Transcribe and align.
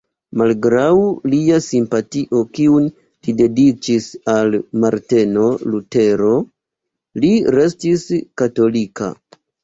Malgraŭ 0.41 0.83
lia 1.31 1.57
simpatio 1.63 2.39
kiun 2.59 2.87
li 3.27 3.35
dediĉis 3.41 4.07
al 4.33 4.57
Marteno 4.85 5.43
Lutero, 5.73 6.31
li 7.21 7.31
restis 7.57 8.07
katolika. 8.43 9.11